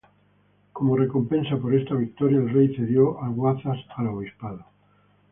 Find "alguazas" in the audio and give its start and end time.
3.21-3.77